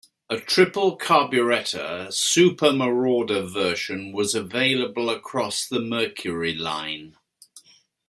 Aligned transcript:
A 0.31 0.37
triple-carburetor"Super 0.39 2.73
Marauder" 2.73 3.43
version 3.43 4.11
was 4.11 4.33
available 4.33 5.11
across 5.11 5.67
the 5.67 5.79
Mercury 5.79 6.55
line. 6.55 7.17